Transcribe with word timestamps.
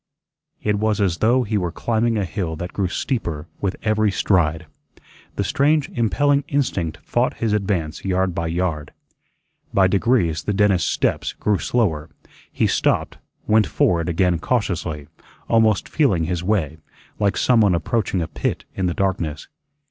It 0.63 0.79
was 0.79 0.99
as 0.99 1.19
though 1.19 1.43
he 1.43 1.59
were 1.59 1.71
climbing 1.71 2.17
a 2.17 2.25
hill 2.25 2.55
that 2.55 2.73
grew 2.73 2.87
steeper 2.87 3.45
with 3.59 3.75
every 3.83 4.09
stride. 4.09 4.65
The 5.35 5.43
strange 5.43 5.89
impelling 5.89 6.43
instinct 6.47 6.97
fought 7.03 7.35
his 7.35 7.53
advance 7.53 8.03
yard 8.03 8.33
by 8.33 8.47
yard. 8.47 8.93
By 9.75 9.85
degrees 9.85 10.41
the 10.45 10.53
dentist's 10.55 10.89
steps 10.89 11.33
grew 11.33 11.59
slower; 11.59 12.09
he 12.51 12.65
stopped, 12.65 13.19
went 13.45 13.67
forward 13.67 14.09
again 14.09 14.39
cautiously, 14.39 15.07
almost 15.47 15.87
feeling 15.87 16.23
his 16.23 16.43
way, 16.43 16.79
like 17.19 17.37
someone 17.37 17.75
approaching 17.75 18.23
a 18.23 18.27
pit 18.27 18.65
in 18.73 18.87
the 18.87 18.95
darkness. 18.95 19.49